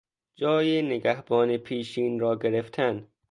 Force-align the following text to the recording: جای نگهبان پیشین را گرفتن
جای 0.35 0.81
نگهبان 0.81 1.57
پیشین 1.57 2.19
را 2.19 2.35
گرفتن 2.35 3.07